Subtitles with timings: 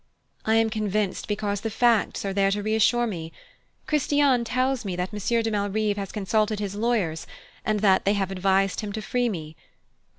[0.45, 3.31] "I am convinced because the facts are there to reassure me.
[3.85, 7.27] Christiane tells me that Monsieur de Malrive has consulted his lawyers,
[7.63, 9.55] and that they have advised him to free me.